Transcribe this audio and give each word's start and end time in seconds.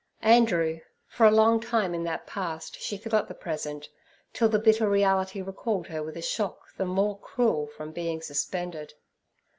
Andrew—for 0.23 1.27
a 1.27 1.29
long 1.31 1.59
time 1.59 1.93
in 1.93 2.03
that 2.05 2.25
past 2.25 2.81
she 2.81 2.97
forgot 2.97 3.27
the 3.27 3.35
present, 3.35 3.87
till 4.33 4.49
the 4.49 4.57
bitter 4.57 4.89
reality 4.89 5.43
recalled 5.43 5.85
her 5.85 6.01
with 6.01 6.17
a 6.17 6.23
shock 6.23 6.75
the 6.75 6.85
more 6.85 7.19
cruel 7.19 7.67
from 7.67 7.91
being 7.91 8.19
suspended. 8.19 8.95